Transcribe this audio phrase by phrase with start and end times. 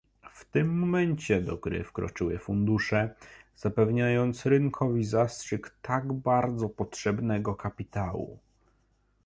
[0.33, 3.15] W tym momencie do gry wkroczyły fundusze,
[3.57, 8.39] zapewniając rynkowi zastrzyk tak bardzo potrzebnego kapitału